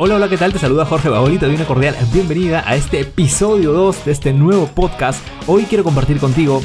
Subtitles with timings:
[0.00, 0.52] Hola, hola, ¿qué tal?
[0.52, 4.32] Te saluda Jorge Baoli, te doy una cordial bienvenida a este episodio 2 de este
[4.32, 5.24] nuevo podcast.
[5.46, 6.62] Hoy quiero compartir contigo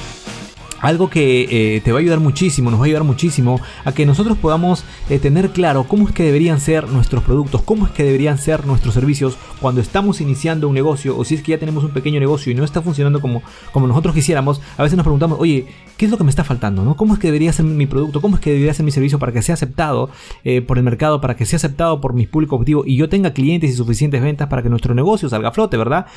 [0.84, 4.06] algo que eh, te va a ayudar muchísimo, nos va a ayudar muchísimo a que
[4.06, 8.04] nosotros podamos eh, tener claro cómo es que deberían ser nuestros productos, cómo es que
[8.04, 11.86] deberían ser nuestros servicios cuando estamos iniciando un negocio o si es que ya tenemos
[11.86, 13.42] un pequeño negocio y no está funcionando como,
[13.72, 16.84] como nosotros quisiéramos, a veces nos preguntamos, oye, ¿qué es lo que me está faltando?
[16.84, 16.98] ¿no?
[16.98, 18.20] ¿Cómo es que debería ser mi producto?
[18.20, 20.10] ¿Cómo es que debería ser mi servicio para que sea aceptado
[20.44, 23.32] eh, por el mercado, para que sea aceptado por mi público objetivo y yo tenga
[23.32, 26.08] clientes y suficientes ventas para que nuestro negocio salga a flote, ¿verdad?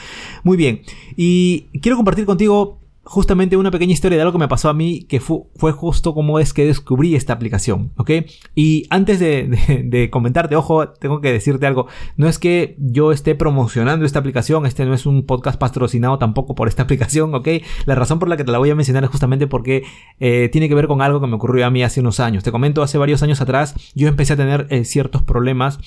[0.43, 0.83] Muy bien.
[1.17, 5.05] Y quiero compartir contigo justamente una pequeña historia de algo que me pasó a mí
[5.05, 8.11] que fue, justo como es que descubrí esta aplicación, ¿ok?
[8.57, 14.05] Y antes de, comentarte, ojo, tengo que decirte algo, no es que yo esté promocionando
[14.05, 17.49] esta aplicación, este no es un podcast patrocinado tampoco por esta aplicación, ¿ok?
[17.87, 19.85] La razón por la que te la voy a mencionar es justamente porque
[20.19, 22.43] eh, tiene que ver con algo que me ocurrió a mí hace unos años.
[22.43, 25.79] Te comento, hace varios años atrás yo empecé a tener eh, ciertos problemas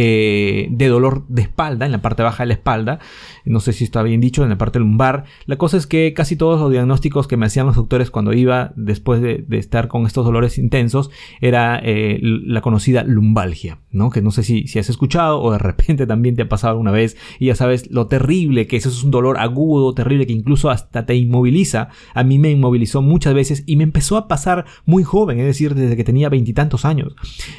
[0.00, 3.00] eh, de dolor de espalda, en la parte baja de la espalda,
[3.44, 5.24] no sé si está bien dicho, en la parte lumbar.
[5.46, 8.72] La cosa es que casi todos los diagnósticos que me hacían los doctores cuando iba
[8.76, 14.10] después de, estar con estos dolores intensos era eh, la conocida lumbalgia, ¿no?
[14.10, 16.92] Que no sé si, si has escuchado o de repente también te ha pasado alguna
[16.92, 20.70] vez y ya sabes lo terrible que eso es un dolor agudo, terrible que incluso
[20.70, 21.88] hasta te inmoviliza.
[22.14, 25.74] A mí me inmovilizó muchas veces y me empezó a pasar muy joven, es decir,
[25.74, 27.16] desde que tenía veintitantos años.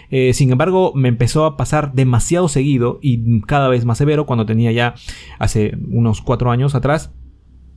[0.10, 4.46] Eh, sin embargo, me empezó a pasar demasiado seguido y cada vez más severo cuando
[4.46, 4.96] tenía ya
[5.40, 7.12] hace unos cuatro años atrás,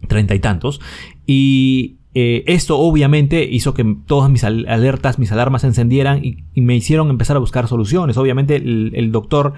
[0.09, 0.81] treinta y tantos.
[1.27, 6.77] Y eh, esto obviamente hizo que todas mis alertas, mis alarmas se encendieran y, me
[6.77, 8.17] hicieron empezar a buscar soluciones.
[8.17, 9.55] Obviamente el, doctor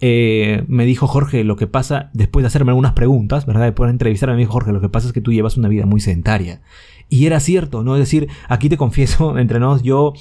[0.00, 3.64] eh, me dijo, Jorge, lo que pasa, después de hacerme algunas preguntas, ¿verdad?
[3.64, 5.86] Después de entrevistarme, me dijo, Jorge, lo que pasa es que tú llevas una vida
[5.86, 6.60] muy sedentaria.
[7.08, 7.96] Y era cierto, ¿no?
[7.96, 10.12] Es decir, aquí te confieso, entre nos, yo,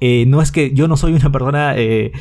[0.00, 2.12] eh, no es que yo no soy una persona eh,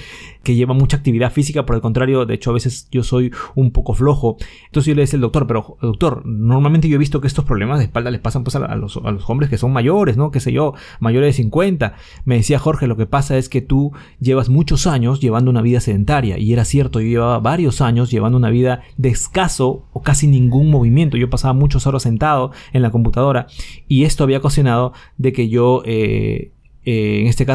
[0.44, 3.72] que lleva mucha actividad física, por el contrario, de hecho a veces yo soy un
[3.72, 4.38] poco flojo.
[4.66, 7.80] Entonces yo le decía al doctor, pero doctor, normalmente yo he visto que estos problemas
[7.80, 10.32] de espalda les pasan pues a, los, a los hombres que son mayores, ¿no?
[10.32, 11.96] Qué sé yo, mayores de 50.
[12.26, 15.80] Me decía Jorge, lo que pasa es que tú llevas muchos años llevando una vida
[15.80, 16.38] sedentaria.
[16.38, 20.72] Y era cierto, yo llevaba varios años llevando una vida de escaso o casi ningún
[20.72, 21.18] movimiento.
[21.18, 23.48] Yo pasaba muchas horas sentado en la computadora
[23.88, 25.82] y esto había ocasionado de que yo...
[25.86, 26.52] Eh,
[26.84, 27.46] eh, en, este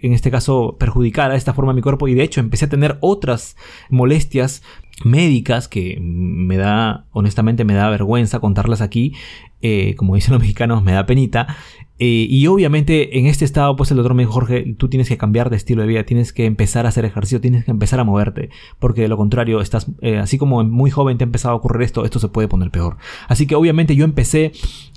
[0.00, 2.96] en este caso perjudicara de esta forma mi cuerpo y de hecho empecé a tener
[3.00, 3.54] otras
[3.90, 4.62] molestias
[5.04, 9.12] médicas que me da, honestamente me da vergüenza contarlas aquí,
[9.60, 11.56] eh, como dicen los mexicanos, me da penita,
[12.02, 15.18] eh, y obviamente en este estado, pues el doctor me dijo, Jorge, tú tienes que
[15.18, 18.04] cambiar de estilo de vida, tienes que empezar a hacer ejercicio, tienes que empezar a
[18.04, 21.58] moverte, porque de lo contrario, estás, eh, así como muy joven te ha empezado a
[21.58, 22.96] ocurrir esto, esto se puede poner peor.
[23.28, 24.52] Así que obviamente yo empecé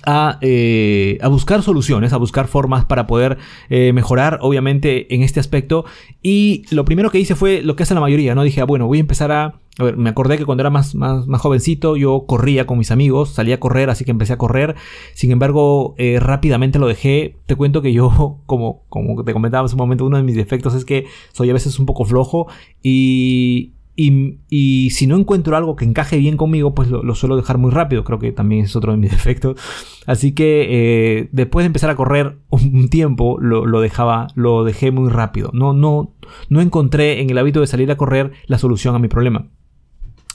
[0.06, 3.36] a, eh, a buscar soluciones, a buscar formas para poder
[3.68, 5.84] mejorar, obviamente, en este aspecto.
[6.22, 8.42] Y lo primero que hice fue lo que hace la mayoría, ¿no?
[8.42, 10.94] Dije, ah, bueno, voy a empezar a a ver, me acordé que cuando era más,
[10.94, 14.38] más, más, jovencito yo corría con mis amigos, salía a correr, así que empecé a
[14.38, 14.76] correr.
[15.14, 17.36] Sin embargo, eh, rápidamente lo dejé.
[17.46, 20.74] Te cuento que yo, como, como te comentaba hace un momento, uno de mis defectos
[20.74, 22.46] es que soy a veces un poco flojo
[22.82, 27.72] y, y, si no encuentro algo que encaje bien conmigo, pues lo, suelo dejar muy
[27.72, 28.04] rápido.
[28.04, 29.60] Creo que también es otro de mis defectos.
[30.06, 34.92] Así que eh, después de empezar a correr un tiempo, lo, lo, dejaba, lo dejé
[34.92, 35.50] muy rápido.
[35.52, 36.12] No, no,
[36.48, 39.48] no encontré en el hábito de salir a correr la solución a mi problema.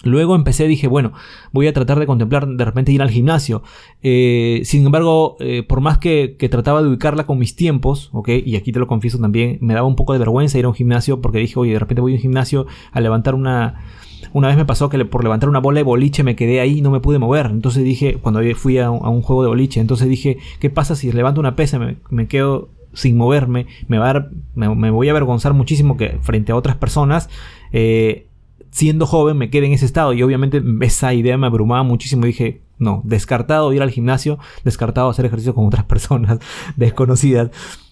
[0.04, 1.12] Luego empecé, dije, bueno,
[1.52, 3.64] voy a tratar de contemplar de repente ir al gimnasio.
[4.02, 8.30] Eh, sin embargo, eh, por más que, trataba de ubicarla con mis tiempos, ¿ok?
[8.46, 10.74] Y aquí te lo confieso también, me daba un poco de vergüenza ir a un
[10.74, 13.84] gimnasio porque dije, oye, de repente voy a un gimnasio a levantar una...
[14.32, 16.82] Una vez me pasó que por levantar una bola de boliche me quedé ahí y
[16.82, 17.48] no me pude mover.
[17.48, 21.40] Entonces dije, cuando fui a un, juego de boliche, entonces dije, ¿qué pasa si levanto
[21.40, 23.66] una pesa me, me quedo sin moverme?
[23.88, 27.30] Me, va a me, voy a avergonzar muchísimo que frente a otras personas.
[27.72, 28.29] Eh,
[28.72, 32.26] siendo joven me quedé en ese estado y obviamente esa idea me abrumaba muchísimo.
[32.26, 36.40] Dije, no, descartado ir al gimnasio, descartado hacer ejercicio con otras personas
[36.76, 37.52] desconocidas.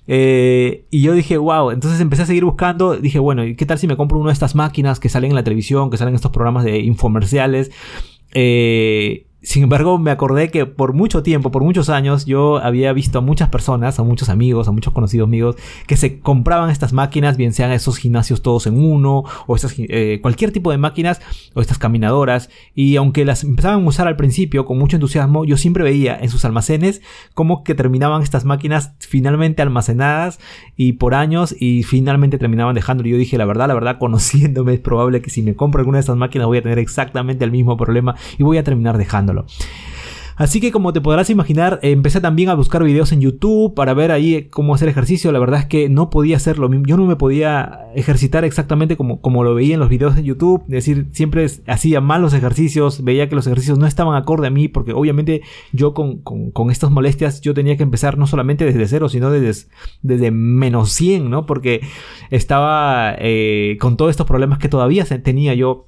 [0.10, 3.78] Eh, y yo dije, wow, entonces empecé a seguir buscando, dije, bueno, ¿y qué tal
[3.78, 6.16] si me compro una de estas máquinas que salen en la televisión, que salen en
[6.16, 7.72] estos programas de infomerciales?
[8.34, 13.20] Eh, sin embargo, me acordé que por mucho tiempo, por muchos años, yo había visto
[13.20, 15.56] a muchas personas, a muchos amigos, a muchos conocidos amigos,
[15.88, 20.52] que se compraban estas máquinas, bien sean esos gimnasios todos en uno, o eh, cualquier
[20.52, 21.22] tipo de máquinas,
[21.54, 22.50] o estas caminadoras.
[22.76, 26.28] Y aunque las empezaban a usar al principio con mucho entusiasmo, yo siempre veía en
[26.30, 27.02] sus almacenes
[27.34, 30.42] como que terminaban estas máquinas finalmente almacenadas
[30.76, 33.08] y por años y finalmente terminaban dejándolo.
[33.08, 36.02] Yo dije, la verdad, la verdad, conociéndome, es probable que si me compro alguna de
[36.02, 38.98] estas máquinas voy a tener exactamente el mismo problema y voy a terminar
[40.38, 44.12] Así que como te podrás imaginar, empecé también a buscar videos en YouTube para ver
[44.12, 45.32] ahí cómo hacer ejercicio.
[45.32, 46.70] La verdad es que no podía hacerlo.
[46.86, 50.62] Yo no me podía ejercitar exactamente como, como lo veía en los videos de YouTube.
[50.68, 54.68] Es decir, siempre hacía malos ejercicios, veía que los ejercicios no estaban acorde a mí,
[54.68, 55.42] porque obviamente
[55.72, 56.22] yo con,
[56.70, 59.68] estas molestias yo tenía que empezar no solamente desde cero, sino desde,
[60.04, 61.48] desde menos 100, ¿no?
[61.48, 61.82] Porque
[62.30, 65.87] estaba eh, con todos estos problemas que todavía tenía yo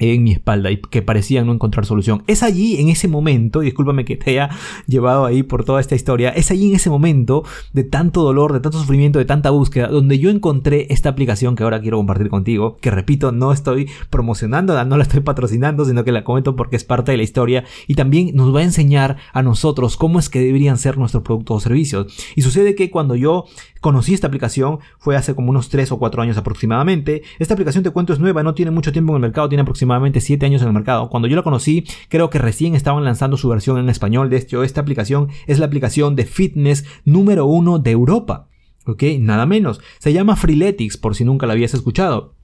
[0.00, 2.22] en mi espalda y que parecían no encontrar solución.
[2.26, 4.50] Es allí, en ese momento, y discúlpame que te haya
[4.86, 8.60] llevado ahí por toda esta historia, es allí en ese momento de tanto dolor, de
[8.60, 12.76] tanto sufrimiento, de tanta búsqueda, donde yo encontré esta aplicación que ahora quiero compartir contigo,
[12.80, 16.84] que repito, no estoy promocionando, no la estoy patrocinando, sino que la comento porque es
[16.84, 20.40] parte de la historia y también nos va a enseñar a nosotros cómo es que
[20.40, 22.14] deberían ser nuestros productos o servicios.
[22.34, 23.44] Y sucede que cuando yo
[23.84, 27.22] conocí esta aplicación fue hace como unos 3 o 4 años aproximadamente.
[27.38, 30.20] Esta aplicación te cuento es nueva, no tiene mucho tiempo en el mercado, tiene aproximadamente
[30.20, 31.08] 7 años en el mercado.
[31.10, 34.30] Cuando yo la conocí, creo que recién estaban lanzando su versión en español.
[34.30, 38.48] De hecho, esta aplicación es la aplicación de fitness número 1 de Europa.
[38.86, 39.02] ¿Ok?
[39.20, 39.80] Nada menos.
[39.98, 42.34] Se llama Freeletics, por si nunca la habías escuchado.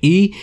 [0.00, 0.34] Y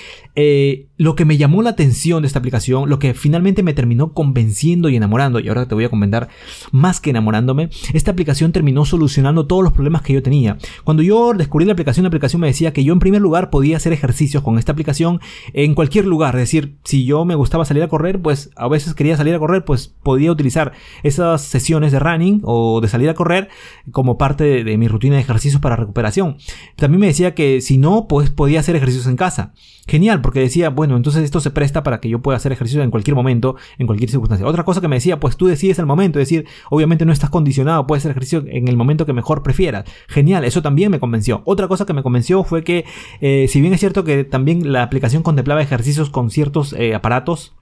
[0.41, 4.13] eh, lo que me llamó la atención de esta aplicación, lo que finalmente me terminó
[4.13, 6.29] convenciendo y enamorando, y ahora te voy a comentar
[6.71, 10.57] más que enamorándome, esta aplicación terminó solucionando todos los problemas que yo tenía.
[10.85, 13.75] Cuando yo descubrí la aplicación, la aplicación me decía que yo en primer lugar podía
[13.75, 15.19] hacer ejercicios con esta aplicación
[15.51, 16.35] en cualquier lugar.
[16.35, 19.39] Es decir, si yo me gustaba salir a correr, pues a veces quería salir a
[19.39, 20.71] correr, pues podía utilizar
[21.03, 23.49] esas sesiones de running o de salir a correr
[23.91, 26.37] como parte de, de mi rutina de ejercicios para recuperación.
[26.77, 29.53] También me decía que si no, pues podía hacer ejercicios en casa.
[29.89, 32.91] Genial, porque decía, bueno, entonces esto se presta para que yo pueda hacer ejercicio en
[32.91, 34.45] cualquier momento, en cualquier circunstancia.
[34.45, 37.31] Otra cosa que me decía, pues tú decides el momento, es decir, obviamente no estás
[37.31, 39.85] condicionado, puedes hacer ejercicio en el momento que mejor prefieras.
[40.07, 41.41] Genial, eso también me convenció.
[41.45, 42.85] Otra cosa que me convenció fue que,
[43.21, 47.55] eh, si bien es cierto que también la aplicación contemplaba ejercicios con ciertos eh, aparatos,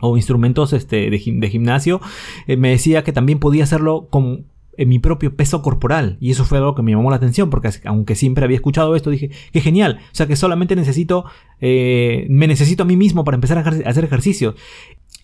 [0.00, 2.00] o instrumentos este, de, gimnasio,
[2.48, 4.46] eh, me decía que también podía hacerlo con
[4.78, 6.16] en mi propio peso corporal.
[6.20, 9.10] Y eso fue algo que me llamó la atención, porque aunque siempre había escuchado esto,
[9.10, 10.00] dije, qué genial.
[10.02, 11.24] O sea que solamente necesito,
[11.60, 14.54] eh, me necesito a mí mismo para empezar a hacer ejercicio.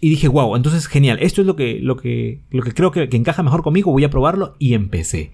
[0.01, 3.09] Y dije, wow, entonces genial, esto es lo que, lo que, lo que creo que,
[3.09, 5.33] que encaja mejor conmigo, voy a probarlo y empecé.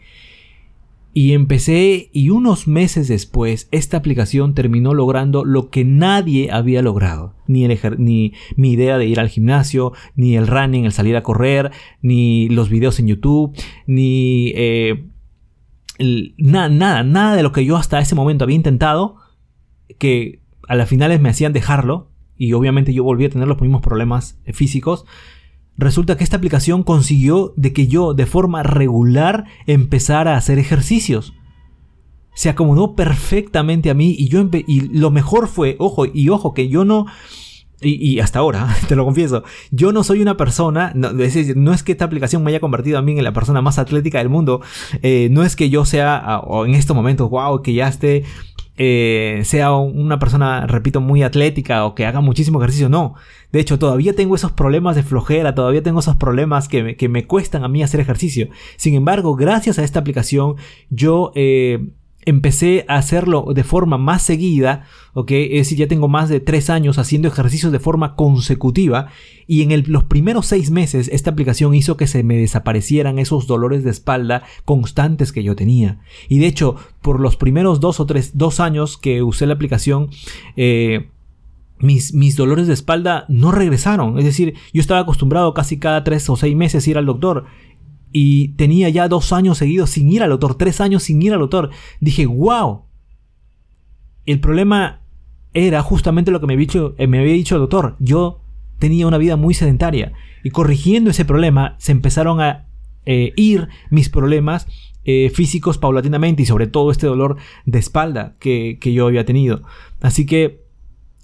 [1.18, 7.34] Y empecé y unos meses después esta aplicación terminó logrando lo que nadie había logrado.
[7.46, 11.22] Ni, el ni mi idea de ir al gimnasio, ni el running, el salir a
[11.22, 11.70] correr,
[12.02, 15.06] ni los videos en YouTube, ni eh,
[16.36, 19.16] nada, nada, nada de lo que yo hasta ese momento había intentado,
[19.98, 23.80] que a las finales me hacían dejarlo, y obviamente yo volví a tener los mismos
[23.80, 25.06] problemas físicos,
[25.78, 31.34] Resulta que esta aplicación consiguió de que yo de forma regular empezara a hacer ejercicios.
[32.34, 36.68] Se acomodó perfectamente a mí y yo y lo mejor fue, ojo, y ojo que
[36.68, 37.06] yo no
[37.80, 42.06] y, hasta ahora, te lo confieso, yo no soy una persona, no es, que esta
[42.06, 44.62] aplicación me haya convertido a mí en la persona más atlética del mundo,
[45.02, 48.24] eh, no es que yo sea, o en estos momentos, wow, que ya esté
[48.78, 53.14] eh, sea una persona, repito, muy atlética o que haga muchísimo ejercicio, no.
[53.52, 57.08] De hecho, todavía tengo esos problemas de flojera, todavía tengo esos problemas que me, que
[57.08, 58.48] me cuestan a mí hacer ejercicio.
[58.76, 60.56] Sin embargo, gracias a esta aplicación,
[60.90, 61.90] yo eh,
[62.26, 64.84] empecé a hacerlo de forma más seguida,
[65.14, 65.30] ¿ok?
[65.30, 69.06] Es decir, ya tengo más de tres años haciendo ejercicios de forma consecutiva
[69.46, 73.84] y en los primeros seis meses esta aplicación hizo que se me desaparecieran esos dolores
[73.84, 76.00] de espalda constantes que yo tenía.
[76.28, 80.10] Y de hecho, por los primeros dos o tres, dos años que usé la aplicación,
[80.56, 81.10] eh,
[81.78, 84.18] mis, mis, dolores de espalda no regresaron.
[84.18, 87.46] Es decir, yo estaba acostumbrado casi cada tres o seis meses ir al doctor
[88.12, 91.40] y tenía ya dos años seguidos sin ir al doctor, tres años sin ir al
[91.40, 91.70] doctor.
[92.00, 92.84] Dije, wow.
[94.24, 95.02] El problema
[95.52, 97.96] era justamente lo que me había dicho, eh, me había dicho el doctor.
[97.98, 98.40] Yo
[98.78, 100.12] tenía una vida muy sedentaria.
[100.42, 102.68] Y corrigiendo ese problema, se empezaron a
[103.04, 104.66] eh, ir mis problemas
[105.04, 109.62] eh, físicos paulatinamente y sobre todo este dolor de espalda que, que yo había tenido.
[110.00, 110.65] Así que,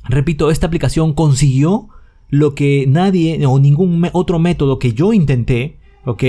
[0.04, 1.88] repito, esta aplicación consiguió
[2.28, 6.25] lo que nadie o ningún otro método que yo intenté, ¿ok?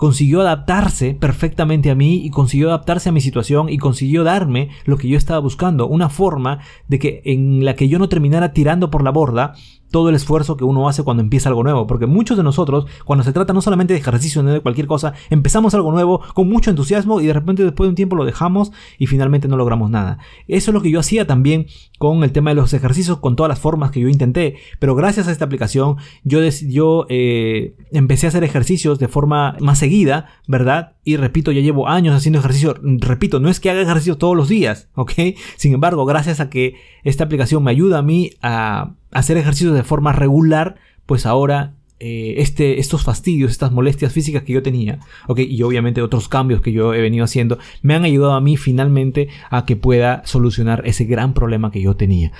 [0.00, 4.96] consiguió adaptarse perfectamente a mí y consiguió adaptarse a mi situación y consiguió darme lo
[4.96, 8.90] que yo estaba buscando, una forma de que en la que yo no terminara tirando
[8.90, 9.52] por la borda
[9.90, 11.86] todo el esfuerzo que uno hace cuando empieza algo nuevo.
[11.86, 15.14] Porque muchos de nosotros, cuando se trata no solamente de ejercicio, sino de cualquier cosa,
[15.30, 18.72] empezamos algo nuevo con mucho entusiasmo y de repente después de un tiempo lo dejamos
[18.98, 20.18] y finalmente no logramos nada.
[20.48, 21.66] Eso es lo que yo hacía también
[21.98, 24.56] con el tema de los ejercicios, con todas las formas que yo intenté.
[24.78, 29.78] Pero gracias a esta aplicación, yo, yo eh, empecé a hacer ejercicios de forma más
[29.78, 30.94] seguida, ¿verdad?
[31.10, 32.76] Y repito, ya llevo años haciendo ejercicio.
[32.82, 35.12] Repito, no es que haga ejercicio todos los días, ¿ok?
[35.56, 39.82] Sin embargo, gracias a que esta aplicación me ayuda a mí a hacer ejercicio de
[39.82, 40.76] forma regular,
[41.06, 45.40] pues ahora eh, este, estos fastidios, estas molestias físicas que yo tenía, ¿ok?
[45.40, 49.26] Y obviamente otros cambios que yo he venido haciendo, me han ayudado a mí finalmente
[49.50, 52.30] a que pueda solucionar ese gran problema que yo tenía.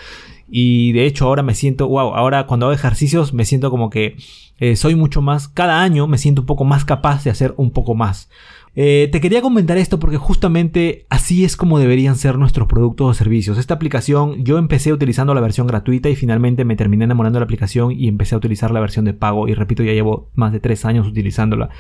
[0.48, 4.16] Y de hecho ahora me siento, wow, ahora cuando hago ejercicios me siento como que
[4.60, 7.70] eh, soy mucho más, cada año me siento un poco más capaz de hacer un
[7.70, 8.28] poco más.
[8.76, 13.14] Eh, te quería comentar esto porque justamente así es como deberían ser nuestros productos o
[13.14, 13.58] servicios.
[13.58, 17.44] Esta aplicación yo empecé utilizando la versión gratuita y finalmente me terminé enamorando de la
[17.44, 20.60] aplicación y empecé a utilizar la versión de pago y repito ya llevo más de
[20.60, 21.70] tres años utilizándola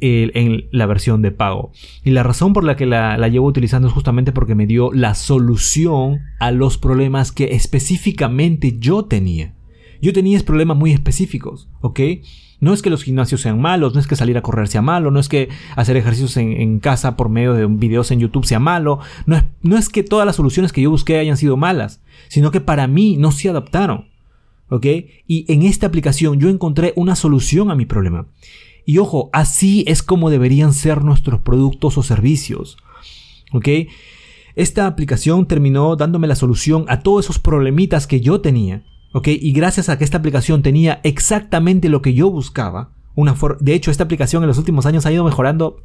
[0.00, 1.72] en la versión de pago.
[2.04, 4.92] Y la razón por la que la, la, llevo utilizando es justamente porque me dio
[4.92, 9.54] la solución a los problemas que específicamente yo tenía.
[10.00, 12.00] Yo tenía problemas muy específicos, ¿ok?
[12.60, 15.10] No es que los gimnasios sean malos, no es que salir a correr sea malo,
[15.10, 18.98] no es que hacer ejercicios en, casa por medio de videos en YouTube sea malo,
[19.26, 22.50] no es, no es que todas las soluciones que yo busqué hayan sido malas, sino
[22.50, 24.08] que para mí no se adaptaron.
[24.70, 24.84] ¿Ok?
[25.26, 28.26] Y en esta aplicación yo encontré una solución a mi problema.
[28.84, 32.76] Y ojo, así es como deberían ser nuestros productos o servicios.
[33.52, 33.68] ¿Ok?
[34.56, 38.82] Esta aplicación terminó dándome la solución a todos esos problemitas que yo tenía.
[39.12, 39.28] ¿Ok?
[39.28, 43.90] Y gracias a que esta aplicación tenía exactamente lo que yo buscaba, una de hecho
[43.90, 45.82] esta aplicación en los últimos años ha ido mejorando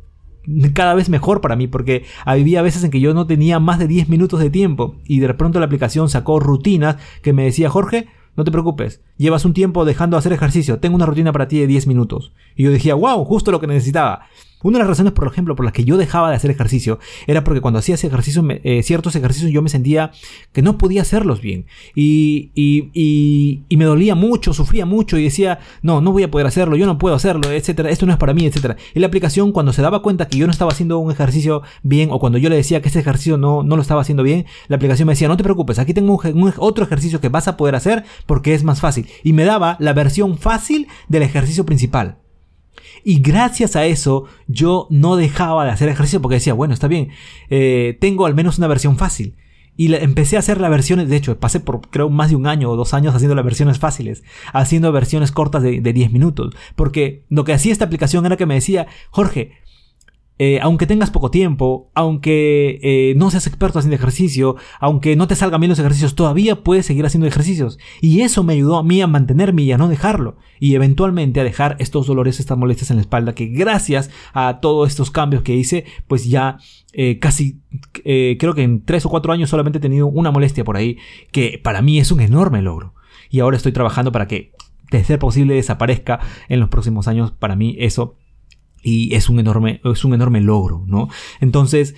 [0.74, 3.88] cada vez mejor para mí porque había veces en que yo no tenía más de
[3.88, 8.08] 10 minutos de tiempo y de pronto la aplicación sacó rutinas que me decía Jorge,
[8.36, 11.60] no te preocupes, llevas un tiempo dejando de hacer ejercicio, tengo una rutina para ti
[11.60, 12.34] de 10 minutos.
[12.56, 14.27] Y yo decía, wow, justo lo que necesitaba.
[14.63, 17.43] Una de las razones, por ejemplo, por las que yo dejaba de hacer ejercicio era
[17.43, 20.12] porque cuando hacía eh, ciertos ejercicios yo me sentía
[20.53, 21.65] que no podía hacerlos bien.
[21.93, 22.51] Y,
[23.70, 26.98] me dolía mucho, sufría mucho y decía, no, no voy a poder hacerlo, yo no
[26.98, 28.77] puedo hacerlo, etcétera, esto no es para mí, etcétera.
[28.96, 32.10] Y la aplicación, cuando se daba cuenta que yo no estaba haciendo un ejercicio bien
[32.12, 34.77] o cuando yo le decía que ese ejercicio no, no lo estaba haciendo bien, la
[34.77, 36.22] aplicación me decía, no te preocupes, aquí tengo
[36.58, 39.08] otro ejercicio que vas a poder hacer porque es más fácil.
[39.24, 42.23] Y me daba la versión fácil del ejercicio principal.
[43.03, 47.10] Y gracias a eso yo no dejaba de hacer ejercicio porque decía, bueno, está bien,
[47.50, 49.36] eh, tengo al menos una versión fácil.
[49.75, 52.70] Y empecé a hacer las versiones, de hecho, pasé por creo más de un año
[52.70, 56.56] o dos años haciendo las versiones fáciles, haciendo versiones cortas de, de 10 minutos.
[56.75, 59.53] Porque lo que hacía esta aplicación era que me decía, Jorge,
[60.39, 65.35] eh, aunque tengas poco tiempo, aunque eh, no seas experto haciendo ejercicio, aunque no te
[65.35, 67.77] salgan bien los ejercicios, todavía puedes seguir haciendo ejercicios.
[68.01, 70.37] Y eso me ayudó a mí a mantenerme y a no dejarlo.
[70.59, 74.89] Y eventualmente a dejar estos dolores, estas molestias en la espalda, que gracias a todos
[74.89, 76.57] estos cambios que hice, pues ya
[76.93, 77.59] eh, casi,
[78.03, 80.97] creo que en tres o cuatro años solamente he tenido una molestia por ahí,
[81.31, 82.95] que para mí es un enorme logro.
[83.29, 84.51] Y ahora estoy trabajando para que,
[84.91, 87.31] de ser posible, desaparezca en los próximos años.
[87.31, 88.17] Para mí eso
[88.83, 91.09] y es un enorme, es un enorme logro, ¿no?
[91.39, 91.95] Entonces,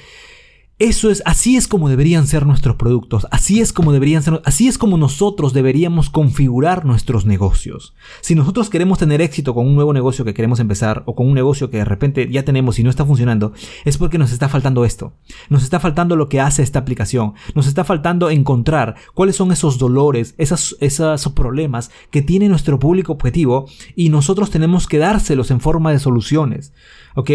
[0.77, 4.67] eso es, así es como deberían ser nuestros productos, así es como deberían ser, así
[4.67, 7.93] es como nosotros deberíamos configurar nuestros negocios.
[8.19, 11.33] Si nosotros queremos tener éxito con un nuevo negocio que queremos empezar o con un
[11.33, 13.53] negocio que de repente ya tenemos y no está funcionando,
[13.85, 15.13] es porque nos está faltando esto.
[15.47, 17.35] Nos está faltando lo que hace esta aplicación.
[17.53, 23.13] Nos está faltando encontrar cuáles son esos dolores, esas, esos problemas que tiene nuestro público
[23.13, 26.73] objetivo y nosotros tenemos que dárselos en forma de soluciones.
[27.15, 27.31] ¿Ok?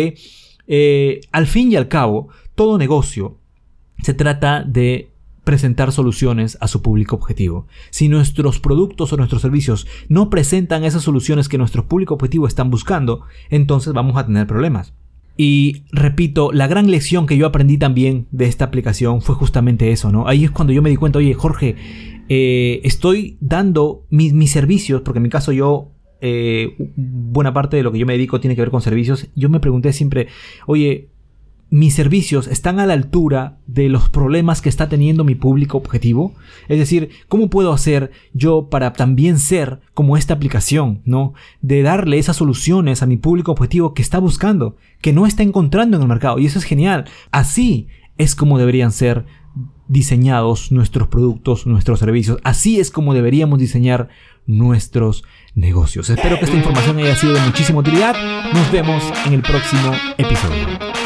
[0.72, 2.28] Eh, al fin y al cabo,
[2.60, 3.38] todo negocio
[4.02, 5.08] se trata de
[5.44, 7.66] presentar soluciones a su público objetivo.
[7.88, 12.70] Si nuestros productos o nuestros servicios no presentan esas soluciones que nuestro público objetivo están
[12.70, 14.92] buscando, entonces vamos a tener problemas.
[15.38, 20.12] Y repito, la gran lección que yo aprendí también de esta aplicación fue justamente eso,
[20.12, 20.28] ¿no?
[20.28, 21.76] Ahí es cuando yo me di cuenta, oye, Jorge,
[22.28, 27.90] eh, estoy dando mis, servicios, porque en mi caso yo eh, buena parte de lo
[27.90, 29.28] que yo me dedico tiene que ver con servicios.
[29.34, 30.28] Yo me pregunté siempre,
[30.66, 31.08] oye,
[31.70, 36.34] mis servicios están a la altura de los problemas que está teniendo mi público objetivo?
[36.68, 41.34] Es decir, ¿cómo puedo hacer yo para también ser como esta aplicación, ¿no?
[41.62, 45.96] De darle esas soluciones a mi público objetivo que está buscando, que no está encontrando
[45.96, 46.38] en el mercado.
[46.38, 47.06] Y eso es genial.
[47.30, 49.24] Así es como deberían ser
[49.88, 52.38] diseñados nuestros productos, nuestros servicios.
[52.44, 54.08] Así es como deberíamos diseñar
[54.46, 55.24] nuestros
[55.54, 56.10] negocios.
[56.10, 58.14] Espero que esta información haya sido de muchísima utilidad.
[58.52, 60.99] Nos vemos en el próximo episodio.